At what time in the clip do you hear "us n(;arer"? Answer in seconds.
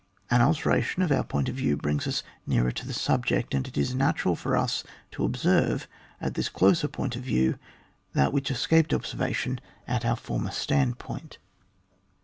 2.07-2.73